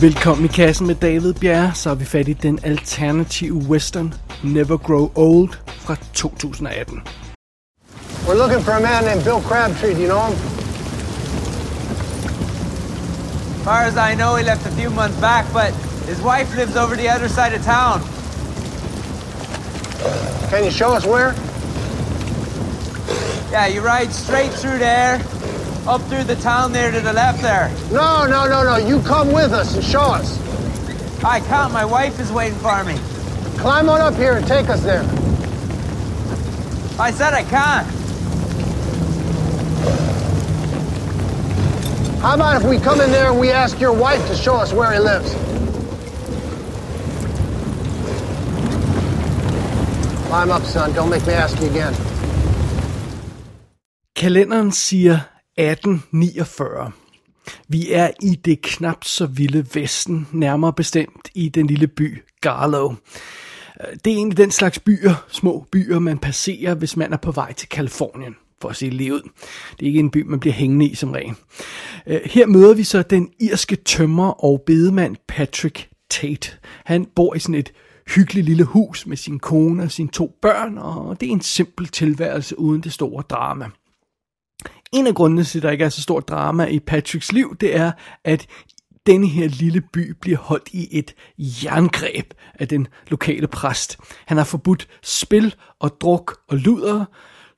[0.00, 4.76] Velkommen i kassen med David Bjerre, så er vi fat i den alternative western Never
[4.76, 7.02] Grow Old fra 2018.
[8.26, 9.94] We're looking for a man named Bill Crabtree.
[9.94, 10.60] Do you know him?
[13.64, 15.72] far as I know, he left a few months back, but
[16.08, 18.00] his wife lives over the other side of town.
[20.50, 21.34] Can you show us where?
[23.52, 25.18] Yeah, you ride straight through there,
[25.86, 27.70] up through the town there to the left there.
[27.90, 28.76] No, no, no, no.
[28.76, 30.38] You come with us and show us.
[31.24, 32.96] I can't, my wife is waiting for me.
[33.58, 35.02] Climb on up here and take us there.
[36.98, 37.86] I said I can't.
[42.20, 44.72] How about if we come in there and we ask your wife to show us
[44.74, 45.34] where he lives?
[50.26, 50.92] Climb up, son.
[50.92, 51.94] Don't make me ask you again.
[54.14, 55.29] Kalenderen siger
[55.60, 56.92] 1849.
[57.68, 62.94] Vi er i det knap så vilde Vesten, nærmere bestemt i den lille by Garlow.
[64.04, 67.32] Det er egentlig af den slags byer, små byer, man passerer, hvis man er på
[67.32, 69.22] vej til Kalifornien, for at se livet.
[69.70, 71.34] Det er ikke en by, man bliver hængende i som regel.
[72.06, 76.52] Øh, her møder vi så den irske tømmer og bedemand Patrick Tate.
[76.84, 77.72] Han bor i sådan et
[78.14, 81.88] hyggeligt lille hus med sin kone og sine to børn, og det er en simpel
[81.88, 83.66] tilværelse uden det store drama.
[84.92, 87.76] En af grundene til, at der ikke er så stort drama i Patricks liv, det
[87.76, 87.92] er,
[88.24, 88.46] at
[89.06, 93.98] denne her lille by bliver holdt i et jerngreb af den lokale præst.
[94.26, 97.04] Han har forbudt spil og druk og luder,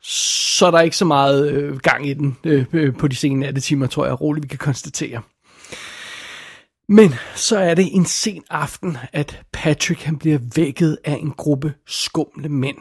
[0.02, 3.86] så der er ikke så meget øh, gang i den øh, på de sene nattetimer,
[3.86, 5.22] tror jeg roligt, vi kan konstatere.
[6.89, 11.74] Men så er det en sen aften, at Patrick han bliver vækket af en gruppe
[11.86, 12.78] skumle mænd.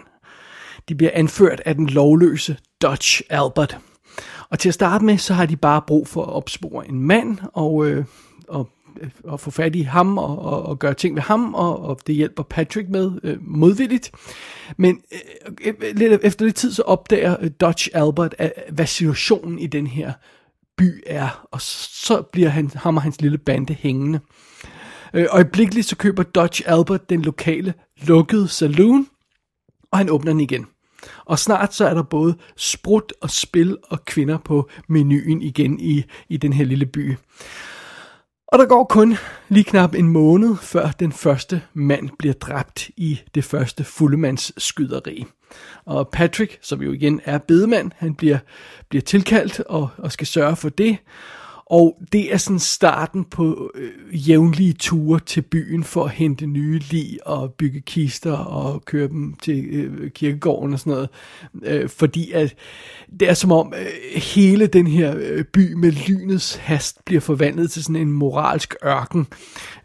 [0.90, 3.78] De bliver anført af den lovløse Dutch Albert.
[4.50, 7.38] Og til at starte med, så har de bare brug for at opspore en mand
[7.54, 8.06] og, øh,
[8.48, 8.70] og,
[9.02, 12.00] øh, og få fat i ham og, og, og gøre ting ved ham, og, og
[12.08, 14.12] det hjælper Patrick med øh, modvilligt.
[14.78, 15.20] Men øh,
[15.68, 19.68] øh, øh lidt efter lidt tid, så opdager øh, Dutch Albert, at, hvad situationen i
[19.68, 20.14] den her
[20.78, 24.20] by er, og så bliver han, ham og hans lille bande hængende.
[25.14, 29.08] Øh, øjeblikkeligt så køber Dutch Albert den lokale lukkede saloon,
[29.92, 30.68] og han åbner den igen.
[31.26, 36.04] Og snart så er der både sprut og spil og kvinder på menuen igen i,
[36.30, 37.16] i den her lille by.
[38.48, 39.18] Og der går kun
[39.50, 45.26] lige knap en måned, før den første mand bliver dræbt i det første fuldemandsskyderi.
[45.86, 48.38] Og Patrick, som jo igen er bedemand, han bliver,
[48.90, 50.98] bliver tilkaldt og, og skal sørge for det.
[51.72, 56.80] Og det er sådan starten på øh, jævnlige ture til byen for at hente nye
[56.80, 61.10] lig og bygge kister og køre dem til øh, kirkegården og sådan noget.
[61.64, 62.56] Øh, fordi at
[63.20, 67.72] det er som om øh, hele den her øh, by med lynets hast bliver forvandlet
[67.72, 69.28] til sådan en moralsk ørken.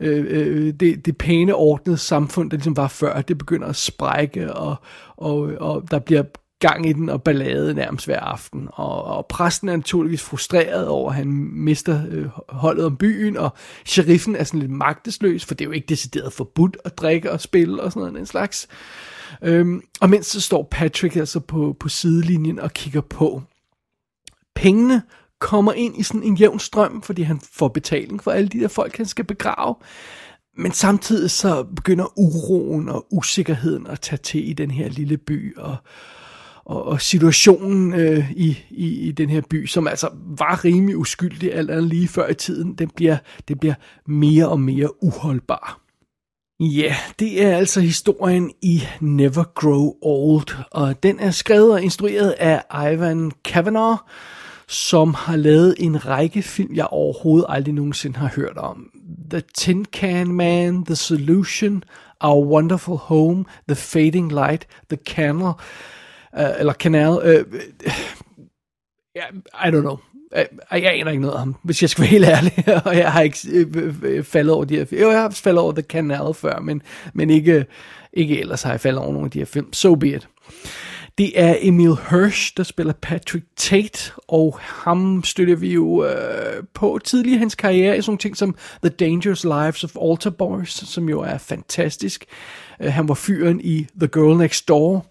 [0.01, 4.55] Øh, øh, det, det pæne ordnede samfund, der ligesom var før, det begynder at sprække
[4.55, 4.77] og,
[5.17, 6.23] og, og der bliver
[6.59, 8.69] gang i den og ballade nærmest hver aften.
[8.72, 13.50] Og, og præsten er naturligvis frustreret over, at han mister øh, holdet om byen, og
[13.84, 17.41] sheriffen er sådan lidt magtesløs, for det er jo ikke decideret forbudt at drikke og
[17.41, 18.69] spille og sådan noget en slags.
[19.43, 23.43] Øhm, og mens så står Patrick altså på, på sidelinjen og kigger på.
[24.55, 25.03] Pengene
[25.41, 28.69] kommer ind i sådan en jævn strøm, fordi han får betaling for alle de der
[28.69, 29.75] folk, han skal begrave.
[30.59, 35.56] Men samtidig så begynder uroen og usikkerheden at tage til i den her lille by,
[35.56, 35.77] og,
[36.66, 41.54] og, og situationen øh, i, i, i den her by, som altså var rimelig uskyldig
[41.54, 43.16] alt andet lige før i tiden, den bliver,
[43.49, 43.75] det bliver
[44.06, 45.81] mere og mere uholdbar.
[46.60, 52.31] Ja, det er altså historien i Never Grow Old, og den er skrevet og instrueret
[52.31, 52.62] af
[52.93, 53.98] Ivan Kavanagh,
[54.69, 58.91] som har lavet en række film, jeg overhovedet aldrig nogensinde har hørt om.
[59.31, 61.84] The Tin Can Man, The Solution,
[62.21, 65.53] Our Wonderful Home, The Fading Light, The Candle,
[66.36, 67.18] uh, eller Canal.
[67.22, 67.92] Øh, uh,
[69.16, 69.33] yeah,
[69.65, 69.98] I don't know.
[70.36, 72.83] Øh, jeg, jeg aner ikke noget om ham, hvis jeg skal være helt ærlig.
[72.86, 73.38] og jeg har ikke
[74.03, 75.00] øh, faldet over de her film.
[75.00, 76.83] Jo, jeg har faldet over The Canal før, men,
[77.15, 77.66] men ikke,
[78.12, 79.72] ikke ellers har jeg faldet over nogle af de her film.
[79.72, 80.28] So be it.
[81.18, 86.98] Det er Emil Hirsch, der spiller Patrick Tate, og ham støtter vi jo øh, på
[87.04, 91.09] tidligere i hans karriere i sådan ting som The Dangerous Lives of Altar Boys, som
[91.09, 92.24] jo er fantastisk.
[92.24, 95.07] Øh, Øh, han var fyren i The Girl Next Door.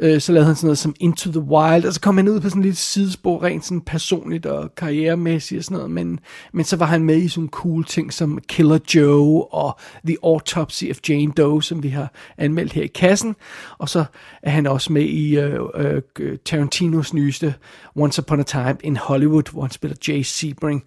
[0.00, 1.84] Øh, så lavede han sådan noget som Into the Wild.
[1.84, 5.64] Og så kom han ud på sådan lidt sidespor, rent sådan personligt og karrieremæssigt og
[5.64, 5.90] sådan noget.
[5.90, 6.20] Men,
[6.52, 10.84] men så var han med i sådan cool ting som Killer Joe og The Autopsy
[10.90, 13.36] of Jane Doe, som vi har anmeldt her i kassen.
[13.78, 14.04] Og så
[14.42, 17.54] er han også med i øh, øh, Tarantinos nyeste
[17.96, 20.84] Once Upon a Time in Hollywood, hvor han spiller Jay Sebring.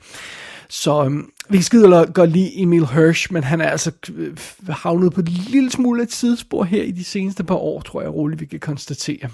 [0.70, 4.38] Så um, vi skider godt lide Emil Hirsch, men han er altså øh,
[4.70, 8.14] havnet på et lille smule et sidespor her i de seneste par år, tror jeg
[8.14, 9.30] roligt, vi kan konstatere.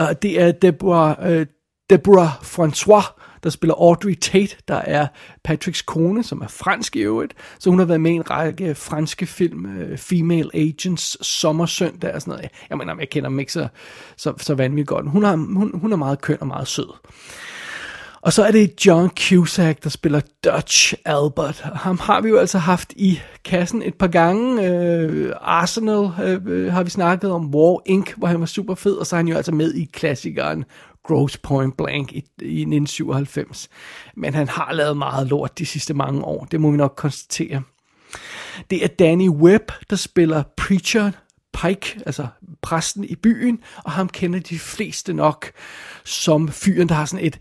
[0.00, 1.46] Uh, det er Deborah, uh,
[1.90, 5.06] Deborah François, der spiller Audrey Tate, der er
[5.44, 7.34] Patricks kone, som er fransk i øvrigt.
[7.58, 12.20] Så hun har været med i en række franske film, uh, Female Agents, Sommersøndag og
[12.20, 12.50] sådan noget.
[12.70, 13.68] Jeg mener, jeg kender dem ikke så,
[14.16, 15.10] så, så vanvittigt godt.
[15.10, 16.88] Hun, har, hun, hun er meget køn og meget sød.
[18.22, 21.58] Og så er det John Cusack, der spiller Dutch Albert.
[21.58, 24.66] Ham har vi jo altså haft i kassen et par gange.
[24.68, 29.06] Øh, Arsenal øh, har vi snakket om, War Inc., hvor han var super fed, og
[29.06, 30.64] så er han jo altså med i klassikeren
[31.04, 33.68] Gross Point Blank i, i 1997.
[34.16, 37.62] Men han har lavet meget lort de sidste mange år, det må vi nok konstatere.
[38.70, 41.10] Det er Danny Webb, der spiller Preacher
[41.62, 42.26] Pike, altså
[42.62, 45.50] præsten i byen, og ham kender de fleste nok
[46.04, 47.38] som fyren, der har sådan et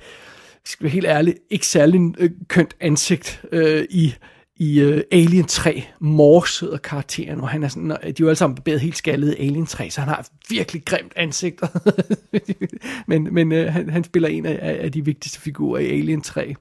[0.66, 4.16] skal være helt ærlig, ikke særlig øh, kønt ansigt øh, i,
[4.56, 5.84] i uh, Alien 3.
[6.00, 8.98] Morse hedder karakteren, og han er sådan, øh, de er jo alle sammen barberet helt
[8.98, 11.62] skaldet i Alien 3, så han har virkelig grimt ansigt.
[13.08, 16.56] men men uh, han, han spiller en af, af de vigtigste figurer i Alien 3.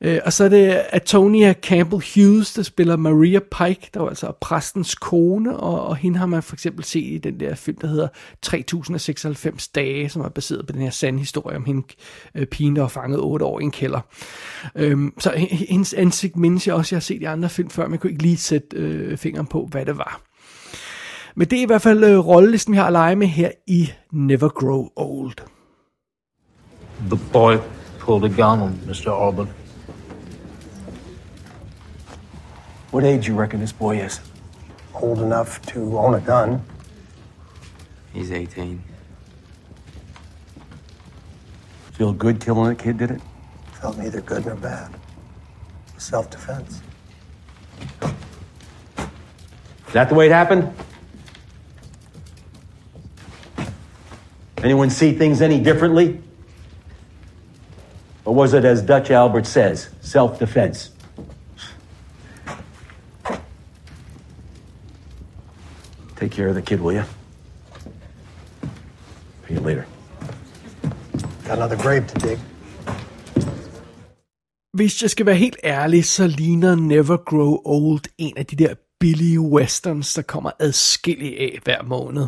[0.00, 4.32] Øh, og så er det Atonia Campbell Hughes, der spiller Maria Pike, der var altså
[4.40, 7.86] præstens kone, og, og hende har man for eksempel set i den der film, der
[7.86, 8.08] hedder
[8.42, 11.82] 3096 dage, som er baseret på den her sande historie om hende,
[12.34, 14.00] øh, pigen, der var fanget 8 år i en kælder.
[14.74, 17.92] Øhm, så hendes ansigt mindes jeg også, jeg har set i andre film før, men
[17.92, 20.20] jeg kunne ikke lige sætte øh, fingeren på, hvad det var.
[21.34, 23.90] Men det er i hvert fald øh, rollelisten, vi har at lege med her i
[24.12, 25.36] Never Grow Old.
[27.10, 27.56] The boy
[27.98, 29.26] pulled a gun on Mr.
[29.26, 29.48] Albert.
[32.90, 34.20] What age you reckon this boy is?
[34.94, 36.64] Old enough to own a gun.
[38.14, 38.82] He's 18.
[41.92, 43.20] Feel good killing a kid, did it?
[43.72, 44.94] Felt neither good nor bad.
[45.98, 46.80] Self defense.
[49.88, 50.72] Is that the way it happened?
[54.62, 56.20] Anyone see things any differently?
[58.24, 60.90] Or was it as Dutch Albert says, self defense?
[66.20, 67.04] Take care of the kid, will you?
[69.44, 69.84] Pay you later.
[71.46, 72.38] Got another grave to dig.
[74.72, 78.74] Hvis jeg skal være helt ærlig, så ligner Never Grow Old en af de der
[79.00, 82.26] billige westerns, der kommer adskillige af hver måned.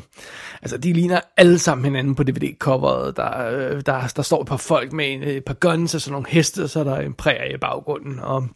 [0.62, 3.16] Altså, de ligner alle sammen hinanden på DVD-coveret.
[3.16, 6.12] Der, øh, der, der står et par folk med en, et par guns og sådan
[6.12, 8.18] nogle heste, og så er der en prærie i baggrunden.
[8.18, 8.48] Og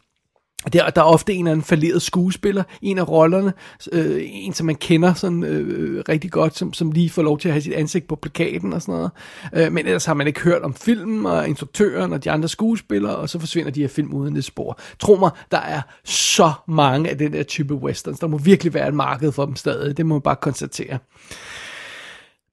[0.73, 3.53] der, der er ofte en eller anden falderet skuespiller, en af rollerne,
[3.91, 7.47] øh, en som man kender sådan øh, rigtig godt, som, som lige får lov til
[7.49, 9.11] at have sit ansigt på plakaten og sådan noget.
[9.53, 13.15] Øh, men ellers har man ikke hørt om filmen og instruktøren og de andre skuespillere,
[13.15, 14.79] og så forsvinder de her film uden et spor.
[14.99, 18.19] Tro mig, der er så mange af den der type westerns.
[18.19, 20.99] Der må virkelig være et marked for dem stadig, det må man bare konstatere.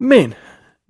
[0.00, 0.34] Men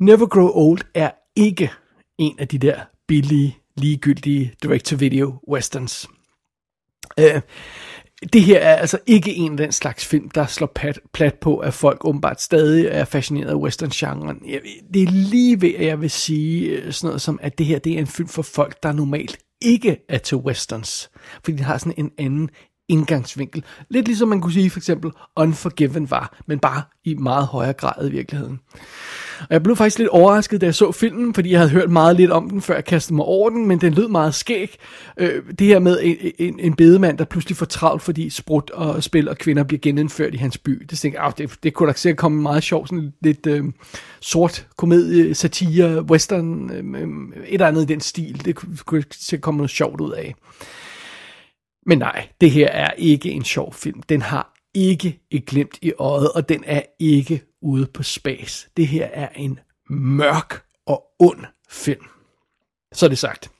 [0.01, 1.71] Never Grow Old er ikke
[2.19, 6.09] en af de der billige, ligegyldige direct-to-video westerns.
[7.21, 7.41] Øh,
[8.33, 11.59] det her er altså ikke en af den slags film, der slår pat, plat på,
[11.59, 14.43] at folk åbenbart stadig er fascineret af western-genren.
[14.95, 17.79] Det er lige ved, at jeg vil sige øh, sådan noget som, at det her
[17.79, 21.11] det er en film for folk, der normalt ikke er til westerns.
[21.45, 22.51] Fordi de har sådan en anden
[22.89, 23.65] indgangsvinkel.
[23.91, 28.09] Lidt ligesom man kunne sige for eksempel Unforgiven var, men bare i meget højere grad
[28.09, 28.61] i virkeligheden.
[29.41, 32.17] Og jeg blev faktisk lidt overrasket, da jeg så filmen, fordi jeg havde hørt meget
[32.17, 34.77] lidt om den, før jeg kastede mig over den, men den lød meget skæg.
[35.17, 39.03] Øh, det her med en, en, en bedemand, der pludselig får travlt, fordi sprut og
[39.03, 40.87] spil og kvinder bliver genindført i hans by.
[40.91, 43.65] Det tænkte jeg, det, det kunne da sikkert komme meget sjovt, sådan lidt øh,
[44.21, 47.09] sort komedie, satire, western, øh, øh,
[47.47, 48.45] et eller andet i den stil.
[48.45, 50.35] Det kunne, kunne sikkert komme noget sjovt ud af.
[51.87, 54.03] Men nej, det her er ikke en sjov film.
[54.03, 58.69] Den har ikke et glimt i øjet, og den er ikke ude på spas.
[58.77, 59.59] Det her er en
[59.91, 62.05] mørk og ond film.
[62.93, 63.51] Så er det sagt.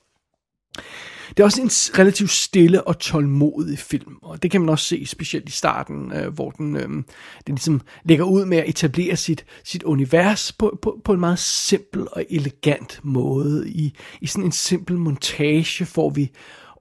[1.29, 5.05] Det er også en relativt stille og tålmodig film, og det kan man også se
[5.05, 7.03] specielt i starten, øh, hvor den, øh, den
[7.47, 12.07] ligesom lægger ud med at etablere sit, sit univers på, på, på en meget simpel
[12.11, 13.69] og elegant måde.
[13.69, 16.31] I, I sådan en simpel montage får vi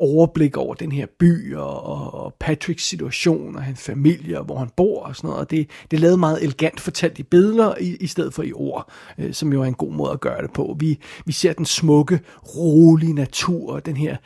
[0.00, 4.70] overblik over den her by og, og Patricks situation og hans familie og hvor han
[4.76, 5.40] bor og sådan noget.
[5.40, 8.52] Og det, det er lavet meget elegant fortalt i billeder i, i stedet for i
[8.52, 10.76] ord, øh, som jo er en god måde at gøre det på.
[10.78, 12.20] Vi, vi ser den smukke,
[12.56, 14.16] rolige natur og den her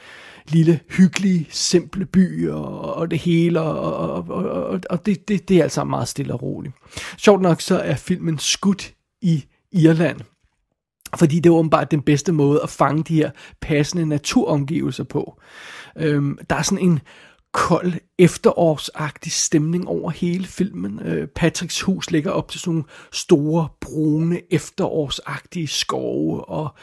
[0.49, 5.59] lille, hyggelige, simple by og, og det hele, og, og, og, og det, det, det
[5.59, 6.75] er altså meget stille og roligt.
[7.17, 10.21] Sjovt nok så er filmen skudt i Irland,
[11.17, 13.31] fordi det er åbenbart den bedste måde at fange de her
[13.61, 15.41] passende naturomgivelser på.
[15.99, 17.01] Øhm, der er sådan en
[17.53, 21.01] kold, efterårsagtig stemning over hele filmen.
[21.05, 26.75] Øh, Patricks hus ligger op til sådan nogle store, brune, efterårsagtige skove, og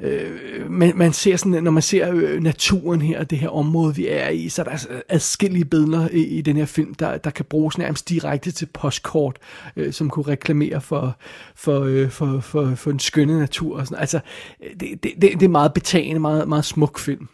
[0.00, 4.08] øh, man, man ser sådan, når man ser øh, naturen her, det her område, vi
[4.08, 7.30] er i, så er der altså adskillige billeder i, i den her film, der, der
[7.30, 9.38] kan bruges nærmest direkte til postkort,
[9.76, 11.16] øh, som kunne reklamere for,
[11.54, 13.78] for, øh, for, for, for en skønne natur.
[13.78, 14.00] Og sådan.
[14.00, 14.20] Altså,
[14.62, 17.28] øh, det, det, det er meget betagende, meget, meget smuk film.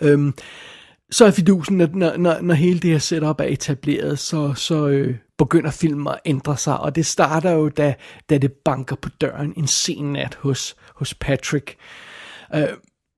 [0.00, 0.34] Øhm,
[1.14, 4.88] så er fidusen, at når, når, når hele det her setup er etableret, så, så
[4.88, 7.94] øh, begynder filmen at ændre sig, og det starter jo, da,
[8.30, 11.76] da det banker på døren en sen nat hos, hos Patrick.
[12.54, 12.68] Øh,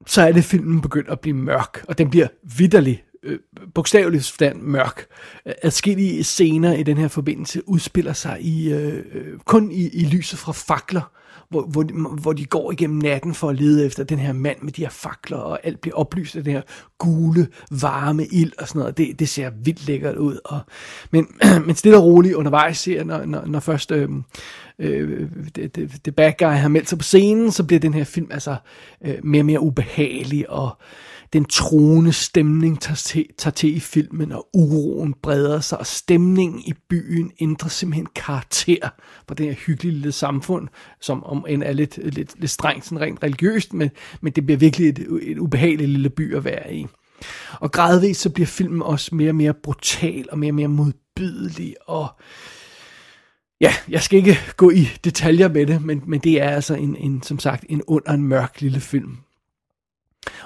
[0.07, 3.39] så er det, filmen begynder at blive mørk, og den bliver vidderlig, øh,
[3.75, 5.07] bogstaveligt forstand mørk.
[5.47, 10.05] Øh, adskillige scener i den her forbindelse udspiller sig i øh, øh kun i, i
[10.05, 11.11] lyset fra fakler,
[11.51, 11.85] hvor, hvor,
[12.21, 14.91] hvor de går igennem natten for at lede efter den her mand med de her
[14.91, 16.63] fakler, og alt bliver oplyst af den her
[16.99, 18.97] gule, varme ild og sådan noget.
[18.97, 20.39] Det, det ser vildt lækkert ud.
[20.45, 20.61] Og,
[21.11, 21.29] men,
[21.67, 24.09] men stille og roligt undervejs ser, når, når, når først øh,
[24.79, 28.05] øh, det, det, det bad guy har meldt sig på scenen, så bliver den her
[28.05, 28.57] film altså
[29.05, 30.79] øh, mere og mere ubehagelig, og
[31.33, 36.61] den troende stemning tager til, tager til i filmen, og uroen breder sig, og stemningen
[36.61, 38.89] i byen ændrer simpelthen karakter
[39.27, 40.69] på det her hyggelige lille samfund,
[41.01, 43.91] som om end er lidt, lidt, lidt strengt sådan rent religiøst, men,
[44.21, 46.87] men det bliver virkelig et, et ubehageligt lille by at være i.
[47.61, 51.75] Og gradvist så bliver filmen også mere og mere brutal, og mere og mere modbydelig,
[51.87, 52.09] og
[53.61, 56.97] Ja, jeg skal ikke gå i detaljer med det, men, men det er altså en,
[56.97, 59.17] en, som sagt en under en mørk lille film.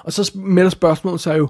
[0.03, 1.49] Og så melder spørgsmålet sig jo,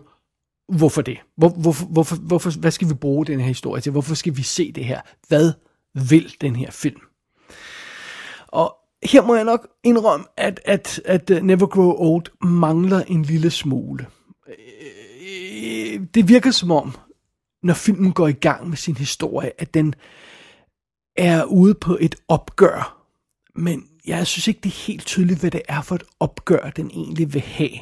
[0.67, 1.17] hvorfor det?
[1.37, 3.91] Hvor, hvorfor, hvorfor, hvorfor, hvad skal vi bruge den her historie til?
[3.91, 5.01] Hvorfor skal vi se det her?
[5.27, 5.53] Hvad
[5.93, 7.01] vil den her film?
[8.47, 13.23] Og her må jeg nok indrømme, at, at, at uh, Never Grow Old mangler en
[13.23, 14.05] lille smule.
[14.47, 14.55] Øh,
[15.93, 16.95] øh, det virker som om,
[17.63, 19.95] når filmen går i gang med sin historie, at den
[21.15, 23.07] er ude på et opgør.
[23.55, 26.91] Men jeg synes ikke, det er helt tydeligt, hvad det er for et opgør, den
[26.91, 27.77] egentlig vil have.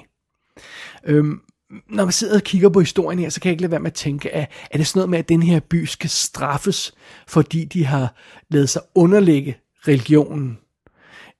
[1.03, 1.41] Øhm,
[1.89, 3.91] når man sidder og kigger på historien her, så kan jeg ikke lade være med
[3.91, 6.93] at tænke, at er det sådan noget med, at den her by skal straffes,
[7.27, 8.15] fordi de har
[8.49, 9.57] lavet sig underlægge
[9.87, 10.57] religionen?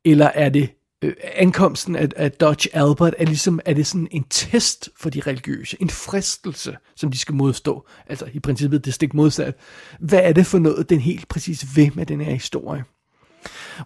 [0.05, 4.24] Eller er det øh, ankomsten af, af Dodge Albert, er, ligesom, er det sådan en
[4.29, 7.88] test for de religiøse, en fristelse, som de skal modstå?
[8.08, 9.56] Altså i princippet det stik modsat.
[10.00, 12.84] Hvad er det for noget, den helt præcis vil med den her historie?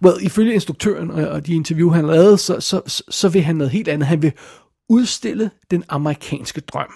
[0.05, 3.87] Well, ifølge instruktøren og de interview, han lavede, så, så, så vil han noget helt
[3.87, 4.07] andet.
[4.07, 4.33] Han vil
[4.89, 6.93] udstille den amerikanske drøm.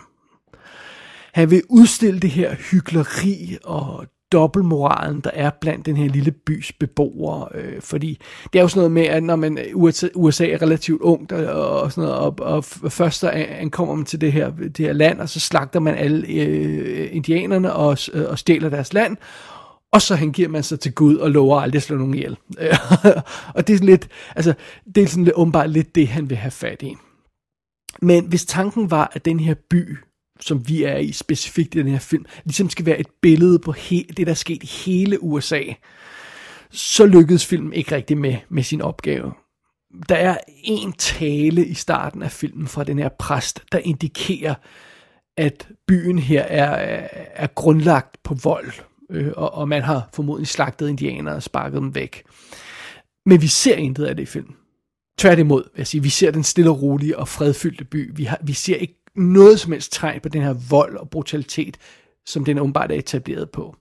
[1.34, 6.72] Han vil udstille det her hyggeleri og dobbeltmoralen, der er blandt den her lille bys
[6.80, 7.48] beboere.
[7.56, 8.20] Øh, fordi
[8.54, 11.32] det er jo sådan noget med, at når man øh, USA, USA er relativt ungt,
[11.32, 14.94] og, og, sådan noget, og, og først så ankommer man til det her, det her
[14.94, 19.18] land, og så slagter man alle øh, indianerne og, øh, og stjæler deres land,
[19.92, 22.38] og så hengiver man sig til Gud og lover aldrig at slå nogen ihjel.
[23.56, 24.54] og det er sådan lidt, altså,
[24.96, 26.96] det er sådan lidt, åbenbart lidt det, han vil have fat i.
[28.02, 29.98] Men hvis tanken var, at den her by,
[30.40, 33.72] som vi er i specifikt i den her film, ligesom skal være et billede på
[33.72, 35.62] he- det, der er sket i hele USA,
[36.72, 39.34] så lykkedes filmen ikke rigtig med, med sin opgave.
[40.10, 44.56] Der er en tale i starten af filmen fra den her præst, der indikerer,
[45.38, 48.72] at byen her er, er grundlagt på vold,
[49.12, 52.24] øh, og, og man har formodentlig slagtet indianere og sparket dem væk.
[53.26, 54.56] Men vi ser intet af det i filmen.
[55.18, 58.12] Tværtimod, vil jeg sige, vi ser den stille og rolige og fredfyldte by.
[58.16, 61.78] Vi, har, vi ser ikke noget som helst tegn på den her vold og brutalitet,
[62.26, 63.76] som den åbenbart er etableret på.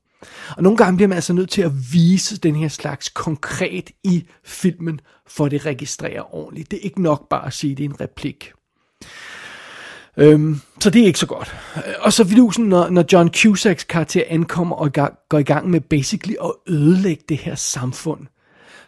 [0.56, 4.26] Og nogle gange bliver man altså nødt til at vise den her slags konkret i
[4.44, 6.70] filmen, for at det registrerer ordentligt.
[6.70, 8.52] Det er ikke nok bare at sige, det er en replik.
[10.16, 11.56] Øhm, så det er ikke så godt.
[12.00, 14.92] Og så vidusen, når, når John Cusacks karakter ankommer og
[15.28, 18.26] går i gang med basically at ødelægge det her samfund,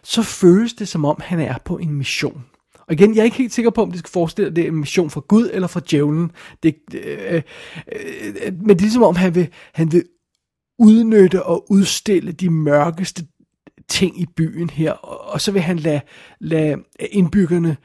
[0.03, 2.45] så føles det som om, han er på en mission.
[2.89, 4.67] Og igen, jeg er ikke helt sikker på, om det skal forestille, at det er
[4.67, 6.31] en mission fra Gud eller fra djævlen.
[6.63, 7.41] Det, øh, øh,
[8.45, 10.03] øh, men det er ligesom om, han vil, han vil
[10.79, 13.27] udnytte og udstille de mørkeste
[13.87, 16.01] ting i byen her, og, og så vil han lade,
[16.39, 16.77] lade
[17.11, 17.77] indbyggerne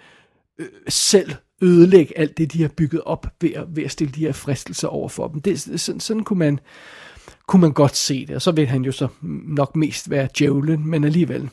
[0.61, 1.33] øh, selv
[1.63, 4.89] ødelægge alt det, de har bygget op ved at, ved at stille de her fristelser
[4.89, 5.41] over for dem.
[5.41, 6.61] Det, sådan, sådan kunne man,
[7.49, 9.09] kunne man godt se det, og så vil han jo så
[9.49, 11.51] nok mest være djævlen, men alligevel.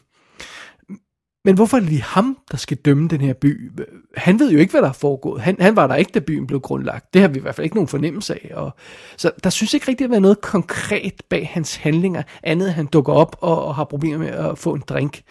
[1.46, 3.72] Men hvorfor er det lige ham, der skal dømme den her by?
[4.18, 5.42] Han ved jo ikke, hvad der er foregået.
[5.42, 7.14] Han, han var der ikke, da byen blev grundlagt.
[7.14, 8.56] Det har vi i hvert fald ikke nogen fornemmelse af.
[8.56, 8.76] Og,
[9.18, 12.86] så der synes ikke rigtig at være noget konkret bag hans handlinger, andet end han
[12.86, 15.22] dukker op og, og har problemer med at få en drink.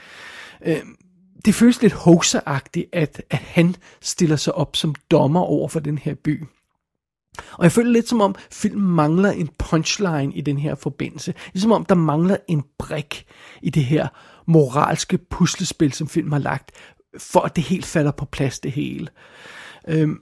[0.66, 0.80] Øh,
[1.44, 5.98] det føles lidt hoseagtigt, at, at han stiller sig op som dommer over for den
[5.98, 6.44] her by.
[7.52, 11.34] Og jeg føler lidt som om filmen mangler en punchline i den her forbindelse.
[11.52, 13.24] Ligesom om der mangler en brik
[13.62, 14.08] i det her
[14.50, 16.72] moralske puslespil, som film har lagt,
[17.18, 19.08] for at det helt falder på plads det hele.
[19.88, 20.20] Øhm,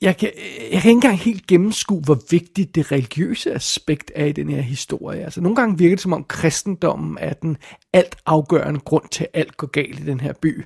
[0.00, 0.30] jeg, kan,
[0.72, 4.60] jeg kan ikke engang helt gennemskue, hvor vigtigt det religiøse aspekt er i den her
[4.60, 5.24] historie.
[5.24, 7.56] Altså, nogle gange virker det som om kristendommen er den
[7.92, 10.64] alt afgørende grund til, at alt går galt i den her by.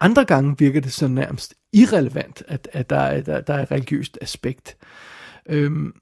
[0.00, 3.70] Andre gange virker det så nærmest irrelevant, at, at der, er, der, der er et
[3.70, 4.76] religiøst aspekt.
[5.48, 5.92] Øhm,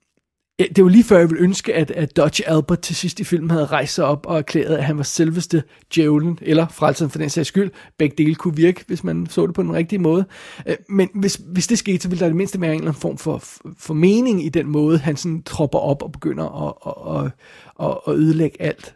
[0.59, 3.51] det var lige før, jeg ville ønske, at, at Dodge Albert til sidst i filmen
[3.51, 5.63] havde rejst sig op og erklæret, at han var selveste
[5.95, 7.71] djævlen, eller frelseren for den sags skyld.
[7.99, 10.25] Begge dele kunne virke, hvis man så det på den rigtige måde.
[10.67, 13.01] Øh, men hvis, hvis det skete, så ville der det mindste være en eller anden
[13.01, 13.43] form for,
[13.79, 17.33] for mening i den måde, han sådan tropper op og begynder at, at,
[17.81, 18.95] at, at ødelægge alt.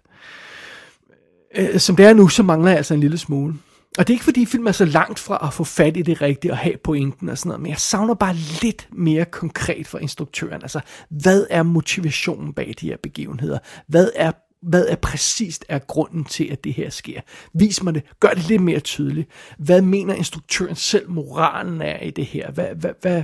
[1.56, 3.54] Øh, som det er nu, så mangler jeg altså en lille smule.
[3.98, 6.22] Og det er ikke fordi filmen er så langt fra at få fat i det
[6.22, 9.98] rigtige og have pointen og sådan noget, men jeg savner bare lidt mere konkret fra
[9.98, 10.62] instruktøren.
[10.62, 13.58] Altså, hvad er motivationen bag de her begivenheder?
[13.86, 17.20] Hvad er hvad er præcist er grunden til, at det her sker?
[17.54, 18.02] Vis mig det.
[18.20, 19.28] Gør det lidt mere tydeligt.
[19.58, 22.50] Hvad mener instruktøren selv moralen er i det her?
[22.50, 23.22] Hvad, hvad, hvad,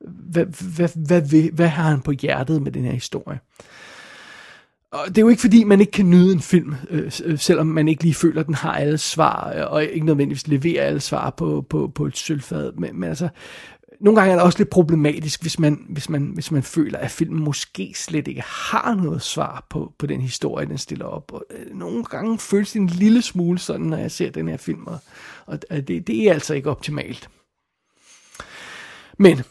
[0.00, 0.44] hvad,
[0.76, 3.38] hvad, hvad, hvad, hvad har han på hjertet med den her historie?
[4.92, 7.66] Og det er jo ikke fordi, man ikke kan nyde en film, øh, øh selvom
[7.66, 11.00] man ikke lige føler, at den har alle svar, øh, og ikke nødvendigvis leverer alle
[11.00, 12.72] svar på, på, på et sølvfad.
[12.72, 13.28] Men, men altså,
[14.00, 17.10] nogle gange er det også lidt problematisk, hvis man, hvis man, hvis man føler, at
[17.10, 21.32] filmen måske slet ikke har noget svar på, på den historie, den stiller op.
[21.32, 24.56] Og, øh, nogle gange føles det en lille smule sådan, når jeg ser den her
[24.56, 24.98] film, og,
[25.46, 27.30] og det, det er altså ikke optimalt.
[29.18, 29.42] Men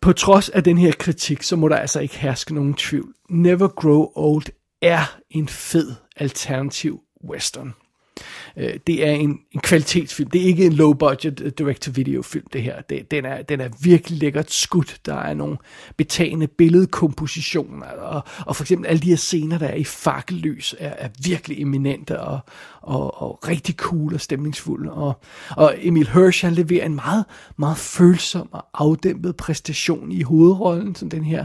[0.00, 3.14] på trods af den her kritik, så må der altså ikke herske nogen tvivl.
[3.30, 4.46] Never Grow Old
[4.82, 7.00] er en fed alternativ
[7.30, 7.74] western.
[8.56, 10.30] Øh, det er en, en kvalitetsfilm.
[10.30, 12.80] Det er ikke en low-budget øh, direct-to-video-film, det her.
[12.82, 15.00] Det, den, er, den er virkelig lækkert skudt.
[15.06, 15.56] Der er nogle
[15.96, 20.92] betagende billedkompositioner, og, og for eksempel alle de her scener, der er i fakkellys, er,
[20.98, 22.38] er virkelig eminente og,
[22.82, 24.92] og, og rigtig cool og stemningsfulde.
[24.92, 27.24] Og, og Emil Hirsch, han leverer en meget,
[27.56, 31.44] meget følsom og afdæmpet præstation i hovedrollen, som den her,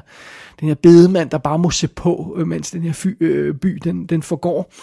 [0.60, 3.80] den her bedemand, der bare må se på, øh, mens den her fy, øh, by,
[3.84, 4.74] den, den forgår.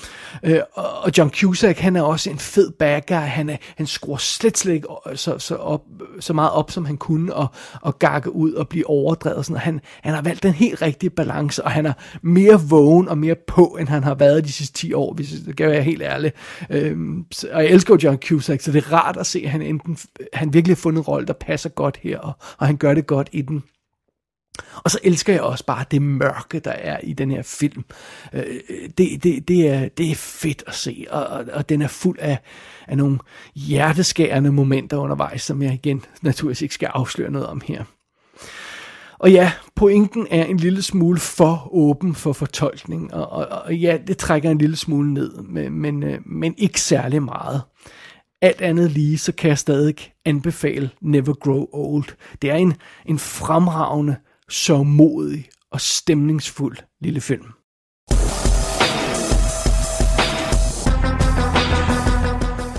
[0.43, 3.15] Øh, og John Cusack, han er også en fed bad guy.
[3.15, 5.83] Han, er, han skruer slet slet ikke øh, så, så, op,
[6.21, 7.47] så meget op, som han kunne, og,
[7.83, 9.47] og gakke ud og blive overdrevet.
[9.47, 9.61] Sådan.
[9.61, 11.93] Han, han har valgt den helt rigtige balance, og han er
[12.23, 15.57] mere vågen og mere på, end han har været de sidste 10 år, hvis det
[15.57, 16.33] kan være helt ærlig.
[16.71, 19.63] Øhm, og jeg elsker jo John Cusack, så det er rart at se, at han,
[19.63, 19.99] enten,
[20.33, 23.07] han virkelig har fundet en rolle, der passer godt her, og, og han gør det
[23.07, 23.63] godt i den.
[24.85, 27.85] Og så elsker jeg også bare det mørke, der er i den her film.
[28.33, 31.83] Øh, øh, det, det, det, er, det er fedt at se, og, og, og den
[31.83, 32.39] er fuld af,
[32.87, 33.19] af nogle
[33.55, 37.85] hjerteskærende momenter undervejs, som jeg igen naturligvis ikke skal afsløre noget om her.
[39.19, 43.99] Og ja, pointen er en lille smule for åben for fortolkning, og, og, og ja,
[44.07, 47.63] det trækker en lille smule ned, men, men, øh, men ikke særlig meget.
[48.43, 52.05] Alt andet lige, så kan jeg stadig anbefale Never Grow Old.
[52.43, 52.75] Det er en,
[53.07, 54.17] en fremragende
[54.51, 57.47] så modig og stemningsfuld lille film.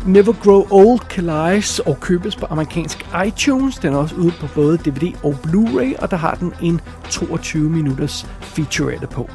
[0.08, 3.76] Never Grow Old kan lejes og købes på amerikansk iTunes.
[3.76, 7.70] Den er også ude på både DVD og Blu-ray, og der har den en 22
[7.70, 9.30] minutters featurette på.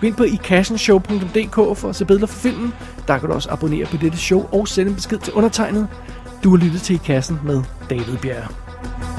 [0.00, 2.72] Gå ind på ikassenshow.dk for at se billeder fra filmen.
[3.08, 5.88] Der kan du også abonnere på dette show og sende en besked til undertegnet.
[6.44, 9.17] Du har lyttet til I Kassen med David Bjerg.